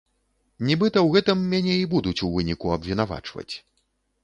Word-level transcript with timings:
Нібыта 0.69 0.99
ў 1.01 1.07
гэтым 1.17 1.43
мяне 1.51 1.75
і 1.83 1.85
будуць 1.93 2.17
у 2.29 2.33
выніку 2.39 2.75
абвінавачваць. 2.79 3.51